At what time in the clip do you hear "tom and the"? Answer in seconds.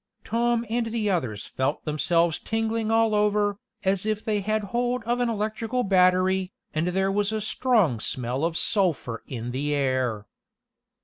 0.23-1.11